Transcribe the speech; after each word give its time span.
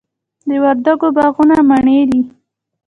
د 0.47 0.51
وردګو 0.63 1.07
باغونه 1.17 1.55
مڼې 1.69 1.99
دي 2.11 2.21